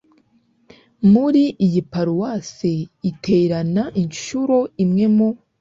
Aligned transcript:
muri 1.11 1.43
iyo 1.65 1.81
paruwase 1.91 2.71
iterana 3.09 3.83
inshuro 4.03 4.57
imwe 4.83 5.05
mu 5.15 5.29